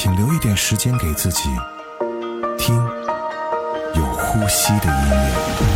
[0.00, 1.48] 请留一点时间给自己，
[2.56, 2.76] 听
[3.96, 5.68] 有呼吸的音乐。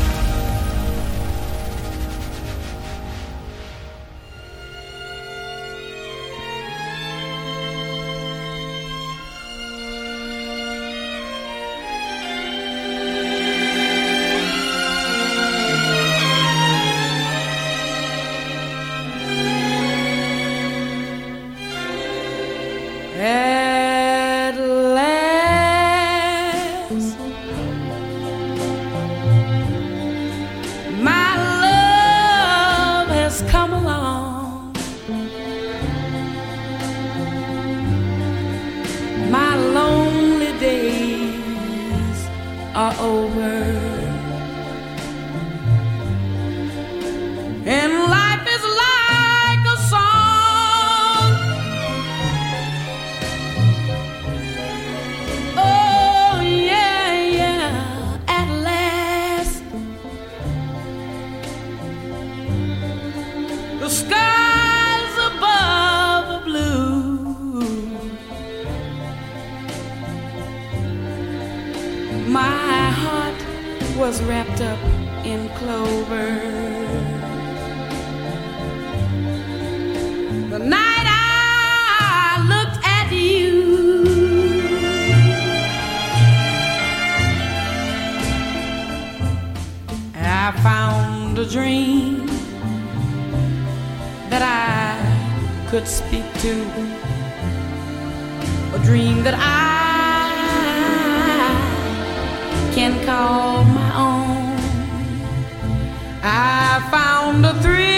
[95.72, 96.52] Could speak to,
[98.74, 100.28] a dream that I
[102.74, 104.58] can call my own.
[106.22, 107.88] I found a thrill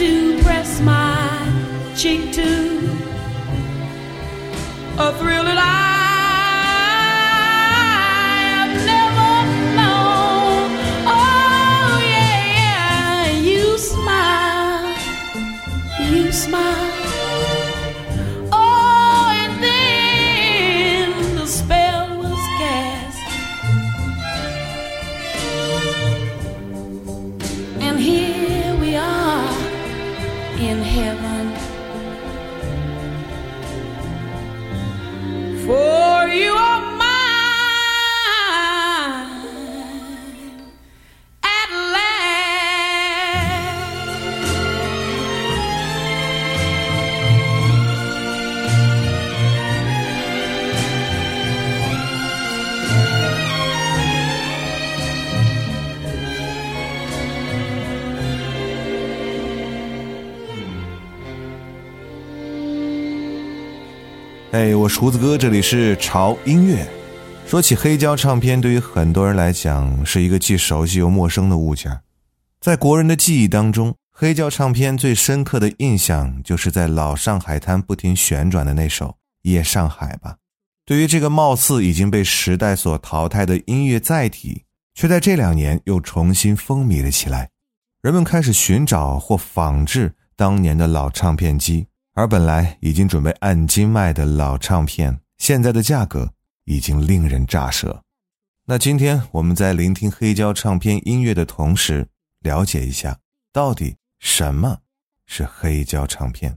[0.00, 1.14] to press my
[1.94, 2.80] cheek to,
[4.98, 5.69] a thrill that I
[64.90, 66.84] 厨子哥，这里是潮音乐。
[67.46, 72.00] 说起黑胶唱片，对于很多人来讲是一个既熟悉又陌生的物件。
[72.60, 79.06] 在国人的记忆当中，黑胶唱片最深刻的印象就是在老上海滩不停旋转的那首
[79.42, 80.36] 《夜上海》吧。
[80.84, 84.64] 对于这个貌似已经被时代所淘汰的音乐载体，
[84.94, 87.48] 却在这两年又重新风靡了起来。
[88.02, 91.86] 人们开始寻找或仿制当年的老唱片机。
[92.14, 96.32] 而本来已经准备按斤卖的老唱片，现在的价格
[96.64, 98.02] 已经令人咋舌。
[98.66, 102.06] 那今天我们在聆听黑胶唱片音乐的同时，
[102.40, 103.18] 了解一下
[103.52, 104.78] 到底什么
[105.26, 106.56] 是黑胶唱片。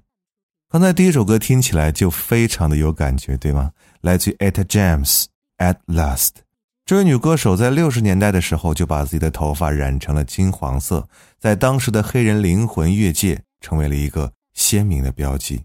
[0.70, 3.72] 刚才第一首歌听起来就非常的有感觉，对吗？
[4.02, 5.26] 来自于 e t a James，
[5.58, 6.30] 《At Last》。
[6.84, 11.08] 这位女歌手在六十年代的时候就把自己的头发染成了金黄色，
[11.40, 14.34] 在当时的黑人灵魂乐界成为了一个。
[14.54, 15.64] 鲜明的标记。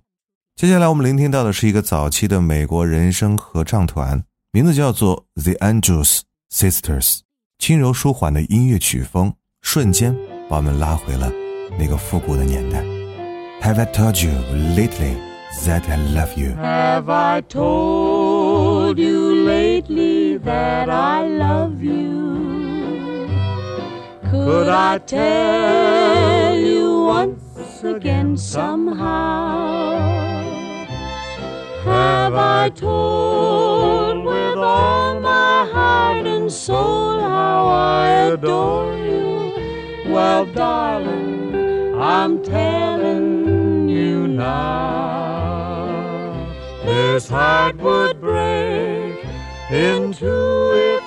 [0.56, 7.20] 接下来我们聆听到的是一个早期的美国人声合唱团，名字叫做 The Andrews Sisters。
[7.58, 10.16] 轻柔舒缓的音乐曲风，瞬间
[10.48, 11.30] 把我们拉回了
[11.78, 12.84] 那个复古的年代。
[13.60, 14.32] Have I told you
[14.76, 15.16] lately
[15.64, 16.54] that I love you?
[16.54, 23.26] Have I told you lately that I love you?
[24.30, 27.47] Could I tell you once?
[27.84, 29.98] Again somehow.
[31.84, 32.68] Have I?
[32.74, 40.12] Told with all my heart and soul how I adore you?
[40.12, 45.76] Well, darling, I'm telling you now.
[46.84, 49.24] This heart would break
[49.70, 50.97] in two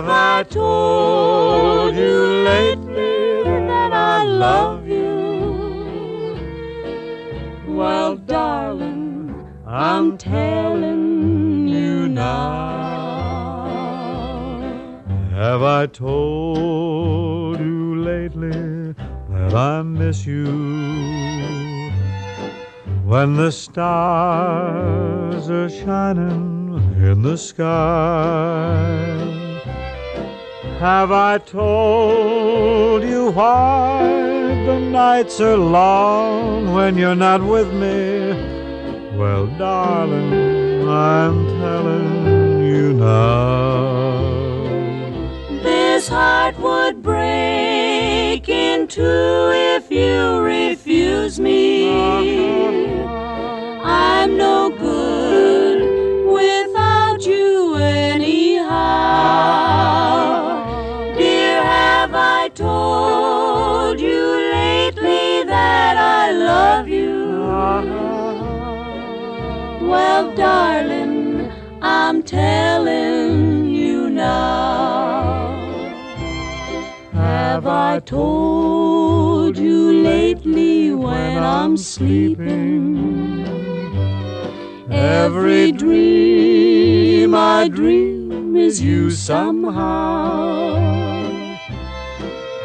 [0.00, 6.38] have I told you lately that I love you?
[7.66, 12.46] Well, darling, I'm telling you now.
[15.32, 18.94] Have I told you lately
[19.28, 20.46] that I miss you?
[23.04, 28.70] When the stars are shining in the sky.
[30.80, 34.02] Have I told you why
[34.64, 38.32] the nights are long when you're not with me?
[39.14, 44.22] Well, darling, I'm telling you now.
[45.62, 53.02] This heart would break in two if you refuse me.
[53.84, 59.10] I'm no good without you anyhow.
[63.00, 67.16] Told you lately that I love you?
[69.90, 71.50] Well, darling,
[71.80, 75.56] I'm telling you now.
[77.12, 83.46] Have I told you lately when I'm sleeping?
[84.90, 90.30] Every dream I dream is you somehow.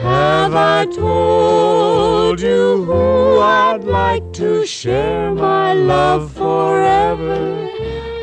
[0.06, 7.68] Have I told you who I'd like to share my love forever?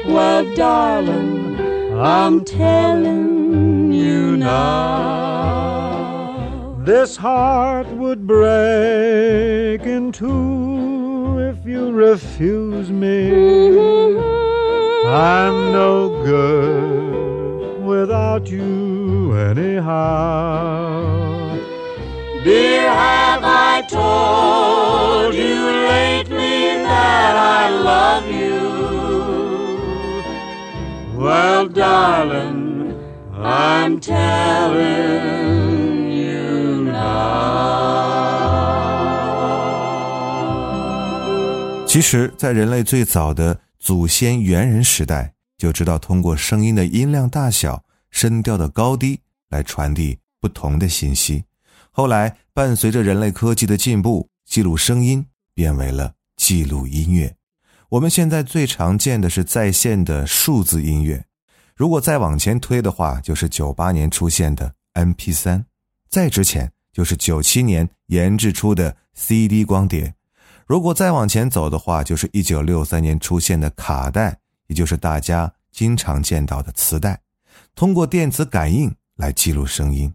[0.07, 1.59] Well, darling,
[1.99, 5.73] I'm telling you now.
[6.85, 13.31] This heart would break in two if you refuse me.
[13.31, 15.09] Mm-hmm.
[15.09, 20.63] I'm no good without you anyhow.
[22.45, 28.59] Dear, have I told you lately that I love you?
[31.17, 32.97] Well, darling,
[33.33, 35.31] I'm telling
[36.11, 37.53] you now.
[41.87, 51.45] 其实，在人类最早的祖先猿人时代，就知道通过声音的音量大小、声调的高低来传递不同的信息。
[51.95, 57.37] 后来，伴随着人类科技的进步，记录声音变为了记录音乐。
[57.91, 61.27] 我们现在最常见的是在线的数字音乐，
[61.77, 65.65] 如果再往前推的话，就是九八年出现的 MP3，
[66.09, 70.15] 再之前就是九七年研制出的 CD 光碟。
[70.67, 74.39] 如果再往前走的话，就是一九六三年出现的卡带，
[74.69, 77.21] 也就是大家经常见到的磁带，
[77.75, 80.15] 通过电子感应来记录声音。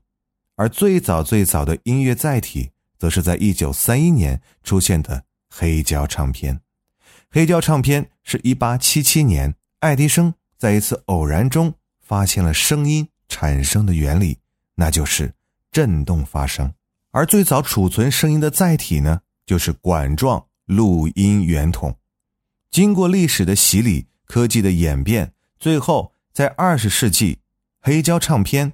[0.58, 6.60] 而最早最早的音乐载体，则是在一九三一年出现的黑胶唱片。
[7.30, 14.40] 黑胶唱片是一八七七年爱迪生在一次偶然中发现了声音产生的原理，
[14.74, 15.32] 那就是
[15.72, 16.74] 振动发生。
[17.12, 21.96] 而最早储存声音的载体呢，就是管状录音圆筒。
[22.72, 27.38] 经过历史的洗礼，科技的演变，最后在二十世纪，
[27.80, 28.74] 黑胶唱片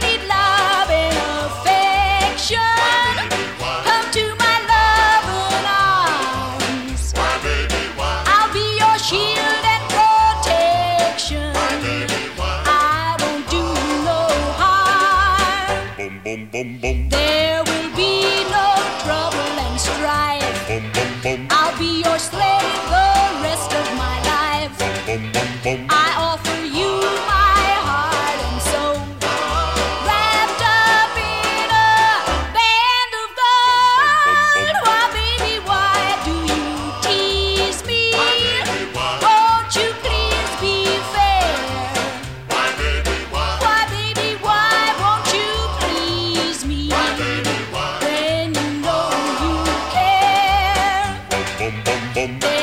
[16.63, 17.09] boom, boom.
[17.09, 17.40] There
[52.27, 52.60] boom.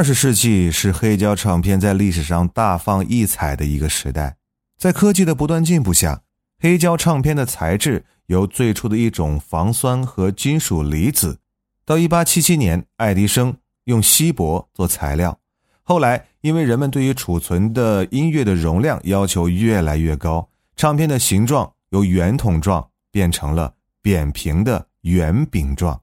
[0.00, 4.38] 二十世纪是黑胶唱片在历史上大放异彩的一个时代，
[4.78, 6.22] 在科技的不断进步下，
[6.58, 11.40] 黑胶唱片的材质由最初的一种防酸和金属离子，
[11.84, 13.54] 到1877年爱迪生
[13.84, 15.38] 用锡箔做材料，
[15.82, 26.00] 后来因为人们对于储存的音乐的容量要求越来越高，唱片的形状由圆筒状变成了扁平的圆饼状。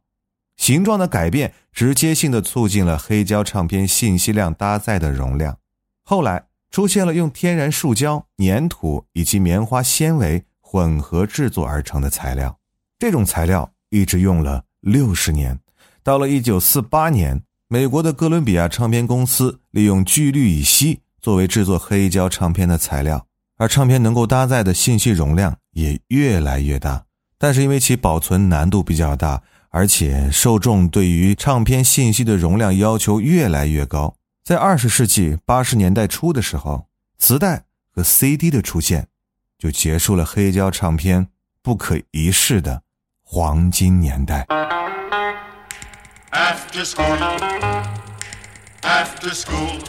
[0.67, 5.59] 形状的改变直接性的促进了黑胶唱片信息量搭载的容量。
[6.03, 12.59] 后来出现了用天然树胶、粘土以及棉花纤维混合制作而成的材料，
[12.99, 15.57] 这种材料一直用了六十年。
[16.03, 27.05] 到了一九四八年，美国的哥伦比亚唱片公司利用聚氯乙烯作为制作黑胶唱片的材料，而唱片能够搭载的信息容量也越来越大。
[27.37, 29.41] 但是因为其保存难度比较大。
[29.77, 36.87] 而且受众对于唱片信息的容量要求越来越高，在二十世纪八十年代初的时候，
[37.19, 39.07] 磁带和 CD 的出现，
[39.55, 41.27] 就结束了黑胶唱片
[41.61, 42.81] 不可一世的
[43.21, 44.47] 黄金年代。
[46.31, 46.83] After
[49.35, 49.79] school.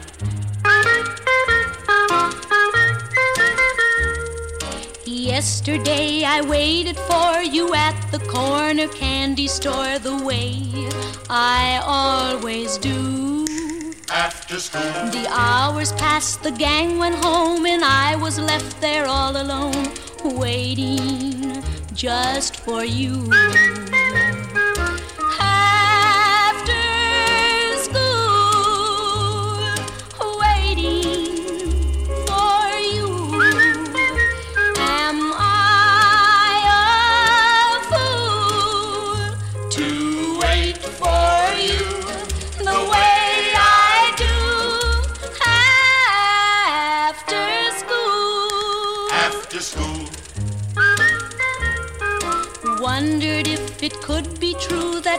[5.39, 10.67] Yesterday I waited for you at the corner candy store the way
[11.31, 13.47] I always do.
[14.11, 19.41] After school, The hours passed, the gang went home, and I was left there all
[19.41, 19.87] alone,
[20.25, 21.63] waiting
[21.95, 23.31] just for you.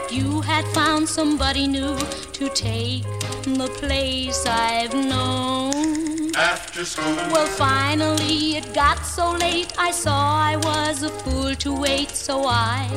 [0.00, 1.96] That you had found somebody new
[2.32, 3.02] to take
[3.42, 6.34] the place I've known.
[6.36, 11.72] After school, Well, finally it got so late, I saw I was a fool to
[11.72, 12.88] wait, so I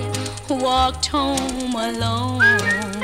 [0.49, 3.02] walked home alone.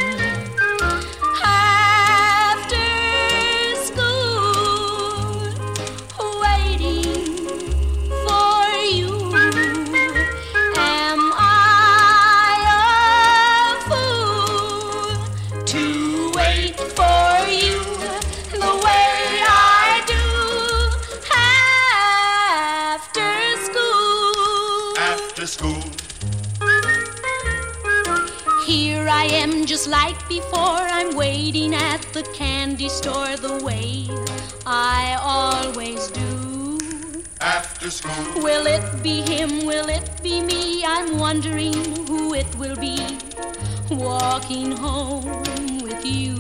[29.79, 30.83] Just like before.
[30.97, 34.07] I'm waiting at the candy store the way
[34.65, 37.21] I always do.
[37.39, 39.65] After school, Will it be him?
[39.65, 40.83] Will it be me?
[40.83, 41.73] I'm wondering
[42.07, 42.99] who it will be.
[43.89, 46.38] Walking home with you.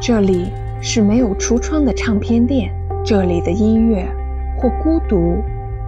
[0.00, 2.72] 这里是没有橱窗的唱片店，
[3.04, 4.08] 这里的音乐
[4.56, 5.44] 或孤独，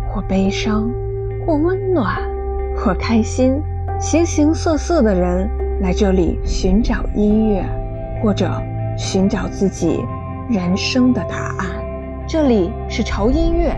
[0.06, 0.90] 或悲伤，
[1.46, 2.20] 或温暖，
[2.76, 3.58] 或开心。
[3.98, 5.48] 形形色色的人
[5.80, 7.64] 来这里寻找音乐，
[8.22, 8.50] 或者
[8.98, 10.04] 寻找自己
[10.50, 11.68] 人生的答案。
[12.28, 13.74] 这里是潮音乐，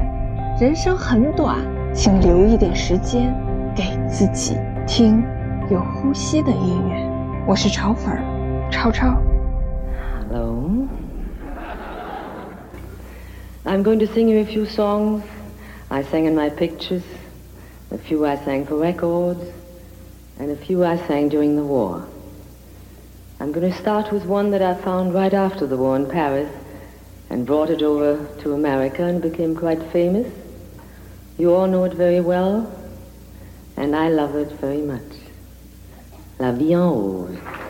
[0.61, 1.59] 人生很短，
[1.93, 3.33] 请留一点时间
[3.73, 5.23] 给自己听
[5.71, 7.09] 有呼吸的音乐。
[7.47, 8.21] 我是潮粉儿，
[8.69, 9.17] 超超。
[10.35, 10.88] Hello.
[13.64, 15.23] I'm going to sing you a few songs
[15.93, 17.05] I sang in my pictures,
[17.93, 19.49] a few I sang for records,
[20.41, 22.09] and a few I sang during the war.
[23.38, 26.53] I'm going to start with one that I found right after the war in Paris
[27.31, 30.26] and brought it over to America and became quite famous.
[31.38, 32.76] You all know it very well,
[33.76, 35.12] and I love it very much.
[36.41, 37.63] La vie en rose.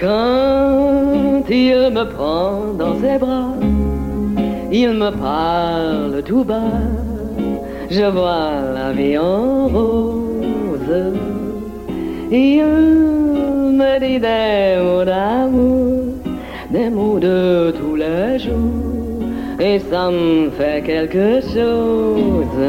[0.00, 3.54] Quand il me prend dans ses bras,
[4.70, 6.78] Il me parle tout bas,
[7.90, 11.14] je vois la vie en rose.
[12.30, 12.64] Il
[13.80, 16.04] me dit des mots d'amour,
[16.70, 19.24] des mots de tous les jours,
[19.58, 22.60] et ça me fait quelque chose.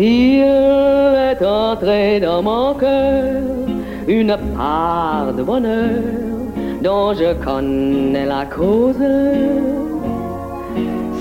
[0.00, 3.61] Il est entré dans mon cœur
[4.08, 6.02] une part de bonheur
[6.82, 8.96] dont je connais la cause.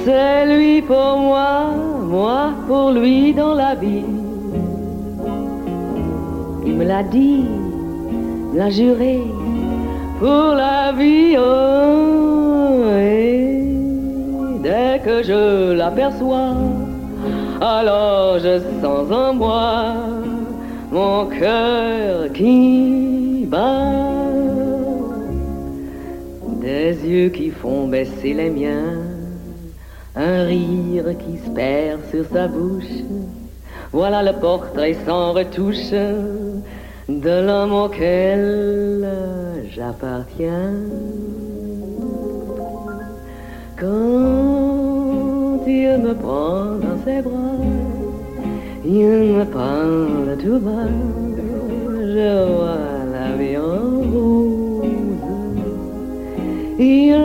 [0.03, 1.71] C'est lui pour moi,
[2.01, 4.05] moi pour lui dans la vie.
[6.65, 7.45] Il me l'a dit,
[8.55, 9.21] l'a juré
[10.19, 11.35] pour la vie.
[11.37, 13.63] oh, et
[14.63, 16.55] dès que je l'aperçois,
[17.61, 20.10] alors je sens en moi
[20.91, 23.93] mon cœur qui bat.
[26.61, 28.99] Des yeux qui font baisser les miens,
[30.15, 33.03] un rire qui se perd sur sa bouche.
[33.91, 35.91] Voilà le portrait sans retouche
[37.09, 39.07] de l'homme auquel
[39.73, 40.73] j'appartiens.
[43.79, 47.80] Quand il me prend dans ses bras,
[48.83, 50.89] il me parle tout bas,
[51.99, 52.77] je vois
[53.11, 54.81] la vie en rose.
[56.79, 57.15] Il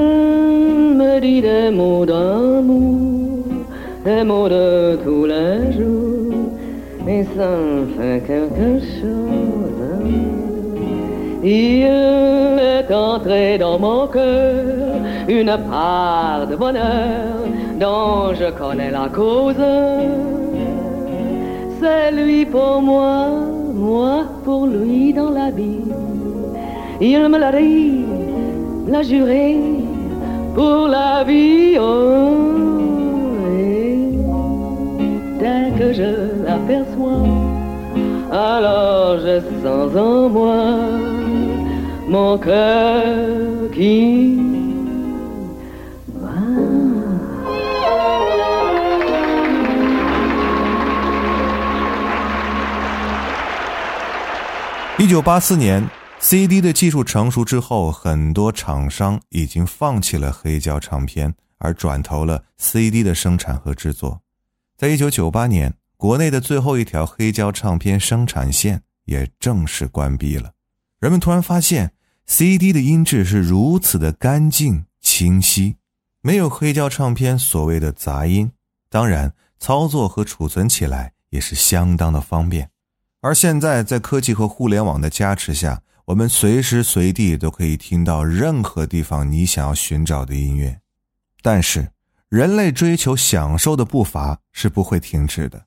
[0.99, 3.45] me dit des mots d'amour,
[4.05, 6.51] des mots de tous les jours,
[7.09, 9.66] et ça me fait quelque chose.
[11.42, 14.97] Il est entré dans mon cœur
[15.29, 17.37] une part de bonheur
[17.79, 19.55] dont je connais la cause.
[21.87, 23.29] C'est lui pour moi,
[23.72, 25.87] moi pour lui dans la vie.
[27.01, 28.05] Il me l'a dit,
[28.88, 29.57] l'a juré
[30.57, 31.79] pour la vie.
[31.79, 32.35] Oh,
[33.57, 33.99] et
[35.38, 36.11] dès que je
[36.46, 37.29] l'aperçois,
[38.33, 40.64] alors je sens en moi
[42.09, 44.46] mon cœur qui
[55.07, 55.88] 一九八四年
[56.19, 64.21] ，CD 的技术成熟之后，很多厂商已经放弃了黑胶唱片，而转投了 CD 的生产和制作。
[64.77, 70.51] 在一九九八年，国内的最后一条黑胶唱片生产线也正式关闭了。
[70.99, 71.92] 人们突然发现
[72.27, 75.77] ，CD 的音质是如此的干净清晰，
[76.21, 78.51] 没有黑胶唱片所谓的杂音。
[78.90, 82.71] 当然，操作和储存起来也是相当的方便。
[83.27, 90.79] 而现在，在科技和互联网的加持下，我们随时随地都可以听到任何地方你想要寻找的音乐。
[91.43, 91.91] 但是，
[92.29, 95.65] 人类追求享受的步伐是不会停止的，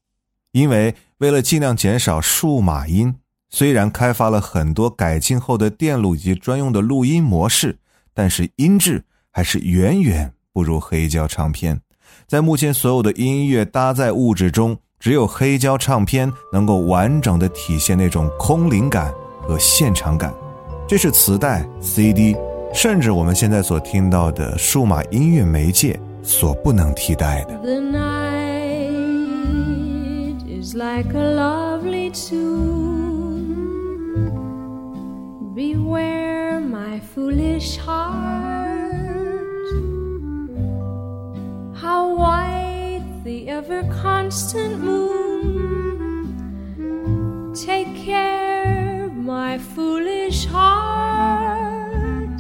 [0.53, 3.13] 因为为了尽量减少数码音，
[3.49, 7.77] 虽然开发了很多改进后的电路以及专用的录音模式，
[8.13, 11.81] 但是音质还是远远不如黑胶唱片。
[12.25, 20.33] 在目前所有的音乐搭载物质中，只有黑胶唱片能够完整的体现那种空灵感和现场感，
[20.85, 22.35] 这是磁带、CD，
[22.73, 27.57] 甚至我们现在所听到的数码音乐媒介所不能替代的。
[27.59, 28.01] The night
[30.45, 33.55] is like a lovely tune.
[35.55, 38.38] Beware my foolish heart.
[43.59, 46.31] Ever constant moon.
[47.53, 52.39] Take care, my foolish heart.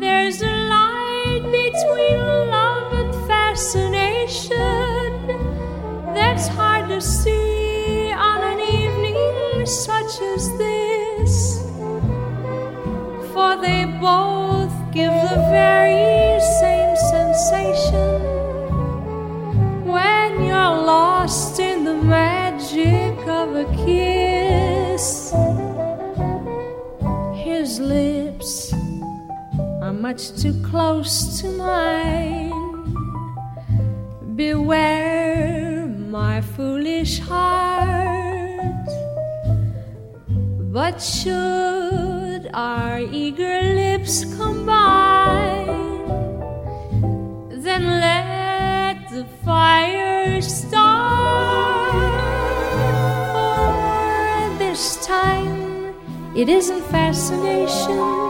[0.00, 2.20] There's a line between
[2.56, 5.10] love and fascination
[6.16, 11.60] that's hard to see on an evening such as this.
[13.34, 16.19] For they both give the very
[30.10, 32.50] much too close to mine.
[34.34, 38.90] Beware, my foolish heart.
[40.76, 45.68] But should our eager lips combine,
[47.66, 51.92] then let the fire start.
[53.34, 55.94] For this time,
[56.34, 58.29] it isn't fascination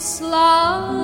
[0.00, 0.94] It's love.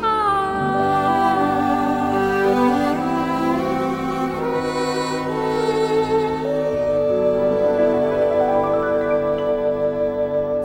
[0.00, 0.24] heart.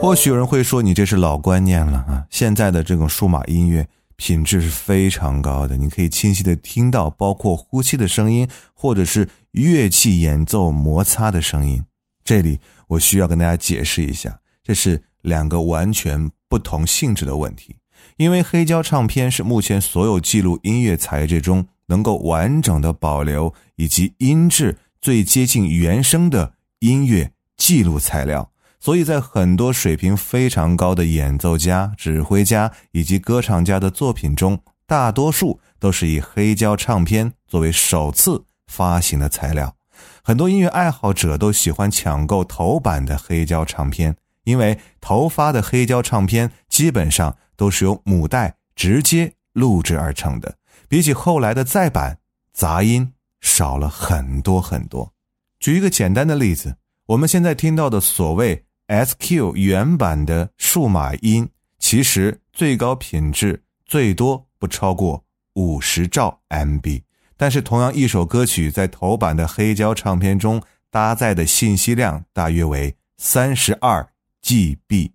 [0.00, 2.24] 或许有人会说你这是老观念了啊！
[2.30, 11.84] 现在的这种数码音乐品质是非常高的，你可以清晰的听到包括呼吸的声音，或者是乐器演奏摩擦的声音。
[12.22, 17.76] 这里我需要跟大家解释一下，这是两个完全不同性质的问题。
[18.16, 28.50] 因为黑胶唱片是目前所有记录音乐材质中能够完整的保留以及音质最接近原声的音乐记录材料。
[28.78, 39.74] 所以在很多水平非常高的演奏家、指挥家以及歌唱家的作品中，大多数都是以黑胶唱片作为首次发行的材料。
[40.22, 50.56] 很多音乐爱好者都喜欢抢购头版的黑胶唱片，因为头发的黑胶唱片基本上都是由母带直接录制而成的，
[50.88, 52.18] 比起后来的再版，
[52.52, 55.12] 杂音少了很多很多。
[55.58, 65.22] 举一个简单的例子，我们现在听到的所谓 SQ 原版的数码音，其实最高品质最多不超过
[65.54, 67.02] 五十兆 MB。
[67.40, 74.06] 但是，同样一首歌曲在头版的黑胶唱片中搭载的信息量大约为三十二
[74.42, 75.12] GB。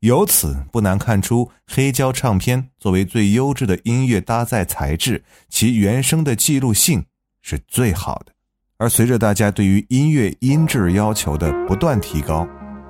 [0.00, 7.04] 由此不难看出，黑胶唱片作为最优质的音乐搭载材质，其原声的记录性
[7.42, 8.32] 是最好的。
[8.78, 12.44] 而随着大家对于音乐音质要求的不断提高，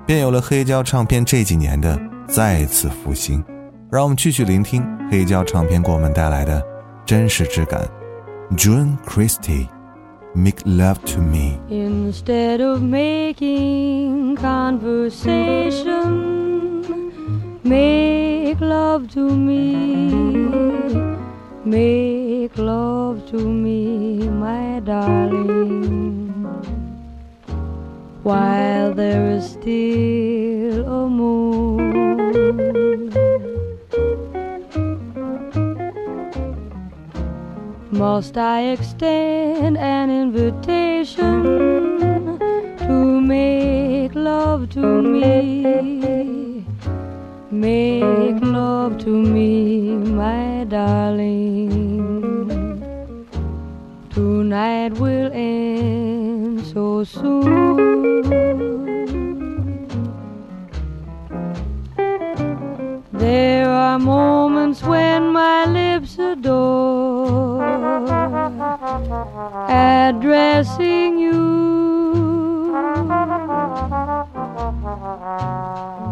[0.07, 3.45] 便有了黑胶唱片这几年的再次复兴。
[3.93, 6.63] 让我们继续聆听黑胶唱片给我们带来的
[7.05, 7.87] 真实质感。
[8.55, 9.69] June Christie,
[10.35, 11.61] Make Love to Me.
[11.69, 16.01] Instead of making conversation,
[17.63, 20.09] make love to me.
[21.67, 26.33] Make love to me, my darling.
[28.23, 31.38] While there is still a moon.
[37.99, 41.43] Must I extend an invitation
[42.79, 46.65] to make love to me?
[47.51, 51.73] Make love to me, my darling.
[54.11, 58.23] Tonight will end so soon.
[63.11, 67.18] There are moments when my lips adore
[69.69, 72.73] addressing you.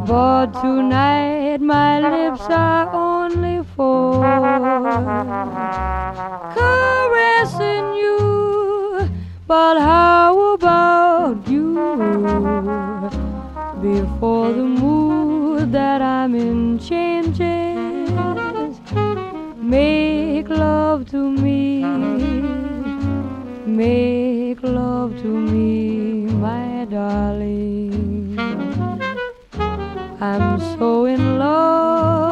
[0.07, 4.23] But tonight my lips are only for
[6.55, 9.11] caressing you.
[9.47, 11.75] But how about you?
[13.83, 18.11] Before the mood that I'm in changes,
[19.57, 22.36] make love to me.
[23.77, 28.39] Make love to me, my darling.
[30.19, 32.26] I'm so in love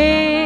[0.00, 0.39] Amén.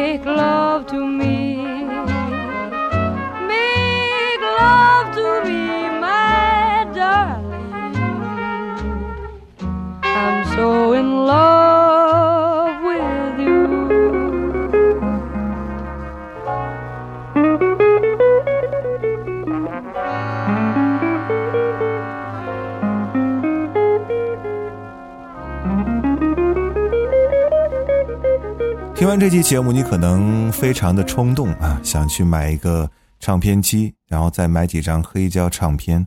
[29.24, 36.06] 这期节目，你可能非常的冲动啊，想去买一个唱片机，然后再买几张黑胶唱片。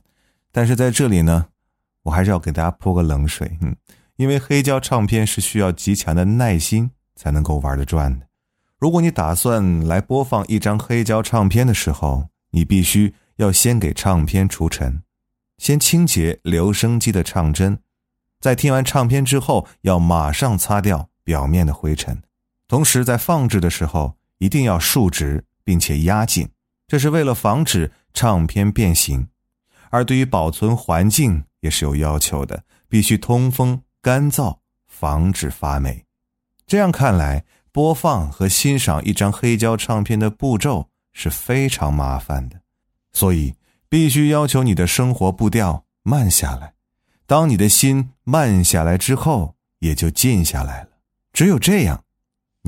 [0.52, 1.48] 但是在这里呢，
[2.04, 3.76] 我还是要给大家泼个冷水，嗯，
[4.18, 8.28] 因为黑胶唱片是需要极强的耐心才能够玩得转的。
[8.78, 15.02] 如果你打算来播放一张黑胶唱片的时候，你必须要先给唱片除尘，
[15.58, 17.80] 先清洁留声机的唱针，
[18.40, 22.22] 在听完唱片之后，要马上擦掉表面的灰尘。
[22.68, 26.50] 同时，在放置的时候一定要竖直并且压紧，
[26.86, 29.28] 这是为了防止唱片变形。
[29.90, 36.04] 而对于保存环境也是有要求的，必须通风干燥，防止发霉。
[36.66, 42.60] 这样看来，播放和欣赏一张黑胶唱片的步骤是非常麻烦的，
[43.14, 43.56] 所以
[43.88, 46.74] 必须要求你的生活步调慢下来。
[47.26, 50.90] 当你的心慢下来之后，也就静下来了。
[51.32, 52.04] 只有这样。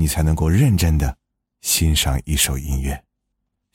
[0.00, 1.18] 你才能够认真的
[1.60, 3.04] 欣赏一首音乐。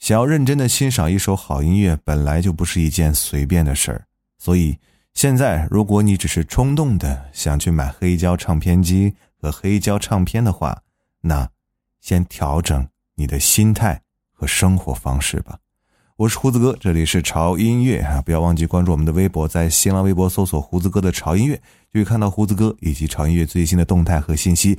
[0.00, 4.04] 想要认真的欣赏一首好音乐，本来就不是一件随便的事儿。
[4.36, 4.76] 所以，
[5.14, 10.82] 现在如果你只是冲动的想去买黑胶唱片机和黑胶唱片的话，
[11.20, 11.48] 那
[12.00, 15.58] 先调整你的心态和生活方式吧。
[16.16, 18.22] 我是胡子哥，这里是潮音乐啊！
[18.22, 21.56] 不要忘记关注我们的微博，在新浪微博搜索“胡子哥的潮音乐”，
[21.92, 24.78] 就会看到胡子哥以及潮音乐最新的动态和信息。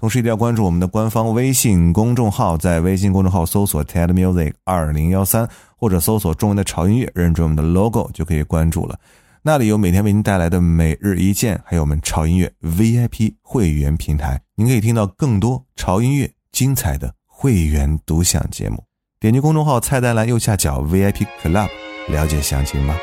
[0.00, 8.96] 同时一定要关注我们的官方微信公众号，在微信公众号搜索 “TED Music 二零幺三”或者搜索中文的潮音乐，认准我们的 logo 就可以关注了。
[9.42, 18.84] 那里有每天为您带来的每日一见，还有我们潮音乐 VIP 会员平台，您可以听到更多潮音乐精彩的会员独享节目。
[19.18, 21.68] 点击公众号菜单栏右下角 VIP Club
[22.06, 22.96] 了解详情吧。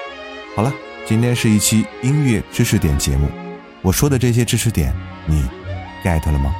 [0.55, 0.71] 好了，
[1.05, 3.27] 今天是一期音乐知识点节目，
[3.81, 4.95] 我说的这些知识点
[5.27, 5.43] 你
[6.01, 6.55] get 了吗？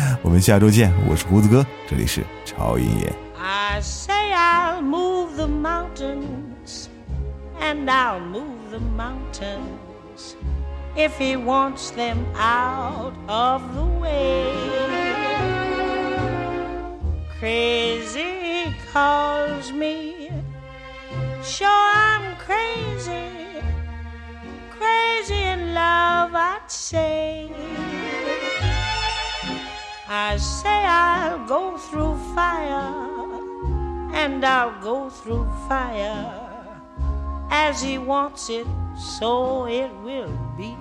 [0.21, 3.13] 我们下周见，我是胡子哥，这里是潮音乐。
[3.37, 6.87] I say I'll move the mountains,
[7.61, 10.35] and I'll move the mountains
[10.95, 14.51] if he wants them out of the way.
[17.39, 20.31] Crazy calls me,
[21.43, 23.29] sure I'm crazy,
[24.71, 27.51] crazy in love, I'd say.
[30.12, 32.96] I say I'll go through fire,
[34.12, 36.34] and I'll go through fire.
[37.48, 38.66] As he wants it,
[38.98, 40.74] so it will be.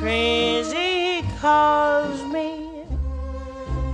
[0.00, 2.82] Crazy calls me,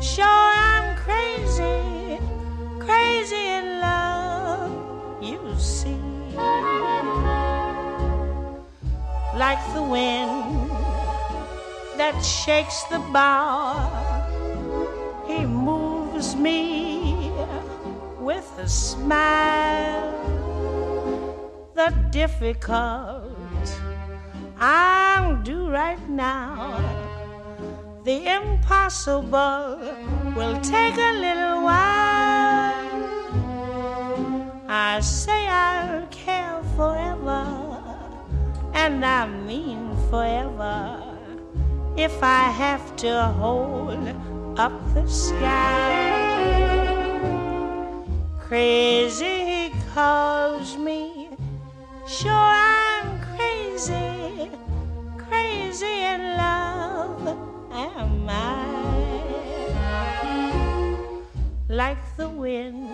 [0.00, 2.18] sure I'm crazy,
[2.78, 4.72] crazy in love,
[5.22, 6.00] you see.
[9.36, 10.45] Like the wind
[12.06, 13.90] that shakes the bough.
[15.26, 17.32] He moves me
[18.20, 20.12] with a smile.
[21.74, 23.66] The difficult
[24.56, 26.78] I'll do right now.
[28.04, 29.80] The impossible
[30.36, 33.02] will take a little while.
[34.68, 37.42] I say I'll care forever,
[38.74, 41.05] and I mean forever
[41.96, 44.06] if I have to hold
[44.58, 46.26] up the sky.
[48.38, 51.30] Crazy calls me,
[52.06, 54.50] sure I'm crazy,
[55.16, 57.26] crazy in love
[57.72, 58.76] am I.
[61.68, 62.90] Like the wind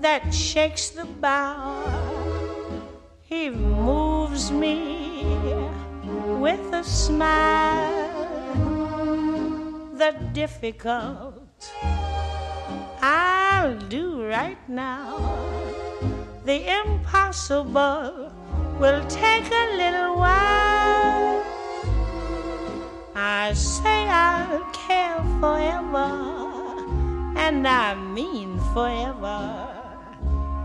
[0.00, 2.82] that shakes the bough,
[3.22, 5.68] he moves me
[6.40, 8.08] with a smile.
[9.94, 11.70] The difficult
[13.02, 15.18] I'll do right now.
[16.46, 18.32] The impossible
[18.80, 21.44] will take a little while.
[23.14, 26.08] I say I'll care forever,
[27.36, 29.68] and I mean forever.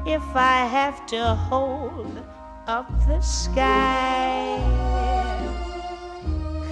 [0.06, 2.24] If I have to hold
[2.68, 4.75] up the sky,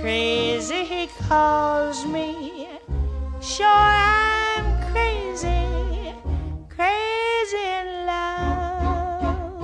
[0.03, 2.67] crazy he calls me.
[3.39, 6.13] Sure, I'm crazy,
[6.67, 9.63] crazy in love.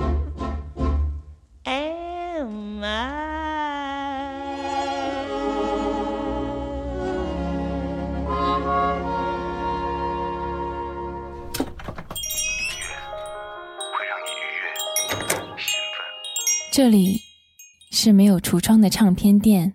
[1.66, 3.20] Am I?
[13.92, 14.64] 会让你愉悦、
[15.58, 16.00] 兴奋。
[16.72, 17.20] 这里
[17.90, 19.74] 是没有橱窗的唱片店，